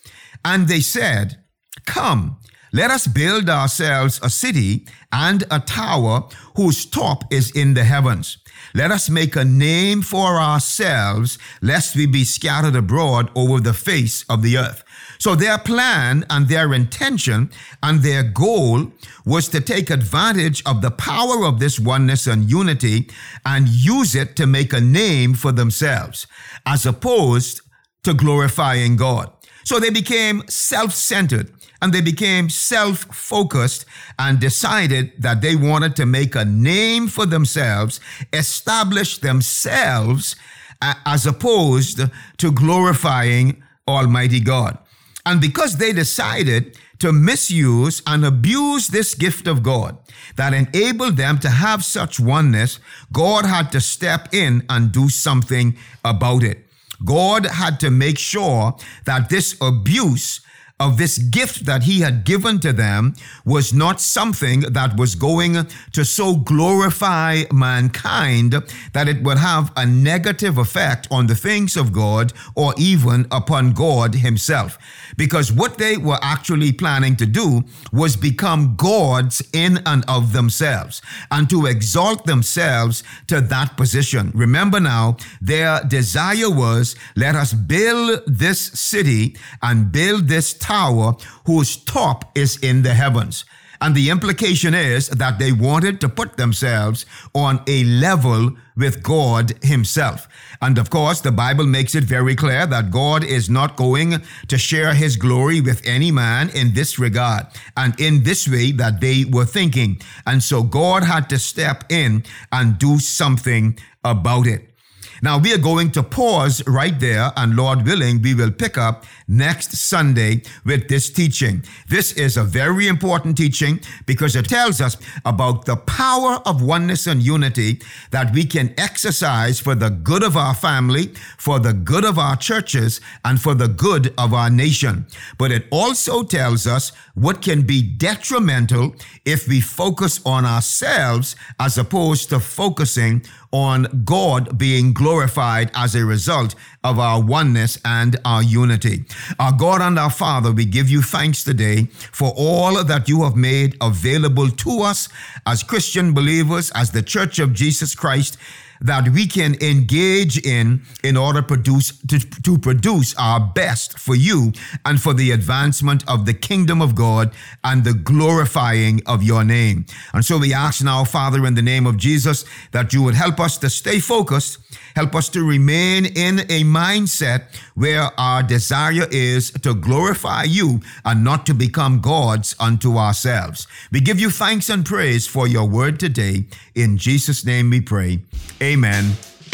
And 0.44 0.68
they 0.68 0.80
said, 0.80 1.38
Come, 1.86 2.38
let 2.72 2.90
us 2.90 3.06
build 3.06 3.48
ourselves 3.48 4.20
a 4.22 4.30
city 4.30 4.86
and 5.12 5.44
a 5.50 5.60
tower 5.60 6.28
whose 6.56 6.84
top 6.84 7.32
is 7.32 7.50
in 7.52 7.74
the 7.74 7.84
heavens. 7.84 8.38
Let 8.76 8.90
us 8.90 9.08
make 9.08 9.36
a 9.36 9.44
name 9.44 10.02
for 10.02 10.38
ourselves, 10.38 11.38
lest 11.62 11.96
we 11.96 12.04
be 12.04 12.24
scattered 12.24 12.76
abroad 12.76 13.30
over 13.34 13.58
the 13.58 13.72
face 13.72 14.22
of 14.28 14.42
the 14.42 14.58
earth. 14.58 14.84
So 15.18 15.34
their 15.34 15.56
plan 15.56 16.26
and 16.28 16.46
their 16.46 16.74
intention 16.74 17.50
and 17.82 18.02
their 18.02 18.22
goal 18.22 18.92
was 19.24 19.48
to 19.48 19.62
take 19.62 19.88
advantage 19.88 20.62
of 20.66 20.82
the 20.82 20.90
power 20.90 21.46
of 21.46 21.58
this 21.58 21.80
oneness 21.80 22.26
and 22.26 22.50
unity 22.50 23.08
and 23.46 23.66
use 23.66 24.14
it 24.14 24.36
to 24.36 24.46
make 24.46 24.74
a 24.74 24.80
name 24.82 25.32
for 25.32 25.52
themselves, 25.52 26.26
as 26.66 26.84
opposed 26.84 27.62
to 28.02 28.12
glorifying 28.12 28.96
God. 28.96 29.32
So 29.64 29.80
they 29.80 29.88
became 29.88 30.42
self 30.48 30.92
centered 30.92 31.55
and 31.82 31.92
they 31.92 32.00
became 32.00 32.48
self 32.48 32.98
focused 33.14 33.84
and 34.18 34.40
decided 34.40 35.12
that 35.18 35.40
they 35.40 35.56
wanted 35.56 35.96
to 35.96 36.06
make 36.06 36.34
a 36.34 36.44
name 36.44 37.08
for 37.08 37.26
themselves, 37.26 38.00
establish 38.32 39.18
themselves 39.18 40.36
as 40.80 41.26
opposed 41.26 42.00
to 42.38 42.52
glorifying 42.52 43.62
Almighty 43.88 44.40
God. 44.40 44.78
And 45.24 45.40
because 45.40 45.76
they 45.76 45.92
decided 45.92 46.78
to 46.98 47.12
misuse 47.12 48.02
and 48.06 48.24
abuse 48.24 48.88
this 48.88 49.14
gift 49.14 49.46
of 49.46 49.62
God 49.62 49.98
that 50.36 50.54
enabled 50.54 51.16
them 51.16 51.38
to 51.40 51.50
have 51.50 51.84
such 51.84 52.18
oneness, 52.20 52.78
God 53.12 53.44
had 53.44 53.70
to 53.72 53.80
step 53.80 54.32
in 54.32 54.64
and 54.68 54.92
do 54.92 55.08
something 55.08 55.76
about 56.04 56.42
it. 56.42 56.66
God 57.04 57.46
had 57.46 57.80
to 57.80 57.90
make 57.90 58.18
sure 58.18 58.76
that 59.04 59.28
this 59.28 59.56
abuse 59.60 60.40
of 60.78 60.98
this 60.98 61.16
gift 61.16 61.64
that 61.64 61.84
he 61.84 62.00
had 62.00 62.24
given 62.24 62.60
to 62.60 62.72
them 62.72 63.14
was 63.46 63.72
not 63.72 63.98
something 63.98 64.60
that 64.60 64.96
was 64.98 65.14
going 65.14 65.66
to 65.92 66.04
so 66.04 66.36
glorify 66.36 67.42
mankind 67.50 68.52
that 68.92 69.08
it 69.08 69.22
would 69.22 69.38
have 69.38 69.72
a 69.74 69.86
negative 69.86 70.58
effect 70.58 71.08
on 71.10 71.26
the 71.26 71.34
things 71.34 71.76
of 71.76 71.92
God 71.92 72.32
or 72.54 72.74
even 72.76 73.26
upon 73.30 73.72
God 73.72 74.16
himself. 74.16 74.76
Because 75.16 75.50
what 75.50 75.78
they 75.78 75.96
were 75.96 76.18
actually 76.20 76.72
planning 76.72 77.16
to 77.16 77.26
do 77.26 77.64
was 77.90 78.16
become 78.16 78.76
gods 78.76 79.42
in 79.54 79.80
and 79.86 80.04
of 80.08 80.34
themselves 80.34 81.00
and 81.30 81.48
to 81.48 81.64
exalt 81.64 82.26
themselves 82.26 83.02
to 83.28 83.40
that 83.40 83.78
position. 83.78 84.30
Remember 84.34 84.78
now, 84.78 85.16
their 85.40 85.80
desire 85.84 86.50
was 86.50 86.96
let 87.14 87.34
us 87.34 87.54
build 87.54 88.20
this 88.26 88.60
city 88.60 89.36
and 89.62 89.90
build 89.90 90.28
this 90.28 90.52
tower 90.66 91.14
whose 91.44 91.76
top 91.76 92.36
is 92.36 92.56
in 92.58 92.82
the 92.82 92.94
heavens. 92.94 93.44
And 93.80 93.94
the 93.94 94.10
implication 94.10 94.74
is 94.74 95.08
that 95.08 95.38
they 95.38 95.52
wanted 95.52 96.00
to 96.00 96.08
put 96.08 96.36
themselves 96.36 97.04
on 97.34 97.62
a 97.66 97.84
level 97.84 98.52
with 98.76 99.02
God 99.02 99.52
Himself. 99.62 100.28
And 100.62 100.78
of 100.78 100.88
course, 100.90 101.20
the 101.20 101.32
Bible 101.32 101.66
makes 101.66 101.94
it 101.94 102.04
very 102.04 102.34
clear 102.34 102.66
that 102.66 102.90
God 102.90 103.22
is 103.22 103.50
not 103.50 103.76
going 103.76 104.22
to 104.48 104.58
share 104.58 104.94
His 104.94 105.16
glory 105.16 105.60
with 105.60 105.86
any 105.86 106.10
man 106.10 106.48
in 106.50 106.72
this 106.74 106.98
regard 106.98 107.46
and 107.76 107.98
in 108.00 108.22
this 108.22 108.48
way 108.48 108.72
that 108.72 109.00
they 109.00 109.24
were 109.24 109.44
thinking. 109.44 110.00
And 110.26 110.42
so 110.42 110.62
God 110.62 111.04
had 111.04 111.28
to 111.30 111.38
step 111.38 111.84
in 111.90 112.24
and 112.50 112.78
do 112.78 112.98
something 112.98 113.78
about 114.02 114.46
it. 114.46 114.75
Now, 115.22 115.38
we 115.38 115.52
are 115.54 115.58
going 115.58 115.90
to 115.92 116.02
pause 116.02 116.62
right 116.66 116.98
there, 116.98 117.32
and 117.36 117.56
Lord 117.56 117.86
willing, 117.86 118.20
we 118.20 118.34
will 118.34 118.50
pick 118.50 118.76
up 118.76 119.04
next 119.28 119.76
Sunday 119.76 120.42
with 120.64 120.88
this 120.88 121.10
teaching. 121.10 121.64
This 121.88 122.12
is 122.12 122.36
a 122.36 122.44
very 122.44 122.86
important 122.86 123.36
teaching 123.36 123.80
because 124.04 124.36
it 124.36 124.48
tells 124.48 124.80
us 124.80 124.96
about 125.24 125.64
the 125.64 125.76
power 125.76 126.40
of 126.44 126.62
oneness 126.62 127.06
and 127.06 127.22
unity 127.22 127.80
that 128.10 128.32
we 128.32 128.44
can 128.44 128.74
exercise 128.78 129.58
for 129.58 129.74
the 129.74 129.90
good 129.90 130.22
of 130.22 130.36
our 130.36 130.54
family, 130.54 131.14
for 131.38 131.58
the 131.58 131.72
good 131.72 132.04
of 132.04 132.18
our 132.18 132.36
churches, 132.36 133.00
and 133.24 133.40
for 133.40 133.54
the 133.54 133.68
good 133.68 134.12
of 134.18 134.34
our 134.34 134.50
nation. 134.50 135.06
But 135.38 135.50
it 135.50 135.66
also 135.70 136.22
tells 136.22 136.66
us 136.66 136.92
what 137.14 137.40
can 137.40 137.62
be 137.62 137.82
detrimental 137.82 138.94
if 139.24 139.48
we 139.48 139.60
focus 139.60 140.20
on 140.26 140.44
ourselves 140.44 141.34
as 141.58 141.78
opposed 141.78 142.28
to 142.28 142.38
focusing 142.38 143.24
on 143.52 144.02
God 144.04 144.58
being 144.58 144.92
glorified 144.92 145.70
as 145.74 145.94
a 145.94 146.04
result 146.04 146.54
of 146.84 146.98
our 146.98 147.22
oneness 147.22 147.78
and 147.84 148.16
our 148.24 148.42
unity. 148.42 149.04
Our 149.38 149.52
God 149.52 149.80
and 149.80 149.98
our 149.98 150.10
Father, 150.10 150.52
we 150.52 150.64
give 150.64 150.88
you 150.88 151.02
thanks 151.02 151.44
today 151.44 151.84
for 152.12 152.32
all 152.36 152.82
that 152.82 153.08
you 153.08 153.22
have 153.24 153.36
made 153.36 153.76
available 153.80 154.48
to 154.50 154.80
us 154.82 155.08
as 155.46 155.62
Christian 155.62 156.12
believers, 156.12 156.70
as 156.74 156.90
the 156.90 157.02
Church 157.02 157.38
of 157.38 157.52
Jesus 157.52 157.94
Christ 157.94 158.38
that 158.80 159.08
we 159.08 159.26
can 159.26 159.56
engage 159.62 160.38
in 160.38 160.82
in 161.02 161.16
order 161.16 161.42
produce 161.42 161.98
to, 162.06 162.18
to 162.18 162.58
produce 162.58 163.14
our 163.16 163.40
best 163.40 163.98
for 163.98 164.14
you 164.14 164.52
and 164.84 165.00
for 165.00 165.14
the 165.14 165.30
advancement 165.30 166.08
of 166.08 166.26
the 166.26 166.34
kingdom 166.34 166.80
of 166.82 166.94
God 166.94 167.32
and 167.64 167.84
the 167.84 167.94
glorifying 167.94 169.00
of 169.06 169.22
your 169.22 169.44
name. 169.44 169.86
And 170.12 170.24
so 170.24 170.38
we 170.38 170.52
ask 170.52 170.82
now, 170.82 171.04
Father, 171.04 171.46
in 171.46 171.54
the 171.54 171.62
name 171.62 171.86
of 171.86 171.96
Jesus, 171.96 172.44
that 172.72 172.92
you 172.92 173.02
would 173.02 173.14
help 173.14 173.40
us 173.40 173.58
to 173.58 173.70
stay 173.70 174.00
focused, 174.00 174.58
help 174.96 175.14
us 175.14 175.28
to 175.28 175.44
remain 175.44 176.06
in 176.06 176.40
a 176.40 176.64
mindset 176.64 177.42
where 177.74 178.10
our 178.18 178.42
desire 178.42 179.06
is 179.10 179.50
to 179.50 179.74
glorify 179.74 180.42
you 180.42 180.80
and 181.04 181.22
not 181.22 181.44
to 181.46 181.54
become 181.54 182.00
gods 182.00 182.56
unto 182.58 182.96
ourselves. 182.96 183.68
We 183.92 184.00
give 184.00 184.18
you 184.18 184.30
thanks 184.30 184.70
and 184.70 184.84
praise 184.84 185.26
for 185.26 185.46
your 185.46 185.68
word 185.68 186.00
today. 186.00 186.46
In 186.74 186.96
Jesus' 186.96 187.44
name 187.44 187.70
we 187.70 187.82
pray. 187.82 188.20
Amen 188.62 189.12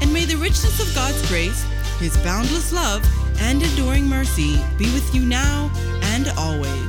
and 0.01 0.13
may 0.13 0.25
the 0.25 0.37
richness 0.37 0.81
of 0.81 0.95
God's 0.95 1.27
grace, 1.29 1.65
His 1.99 2.17
boundless 2.19 2.73
love, 2.73 3.05
and 3.41 3.63
enduring 3.63 4.07
mercy 4.07 4.57
be 4.79 4.87
with 4.93 5.15
you 5.15 5.23
now 5.23 5.71
and 6.03 6.29
always. 6.39 6.86